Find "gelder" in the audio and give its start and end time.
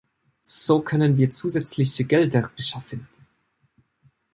2.05-2.49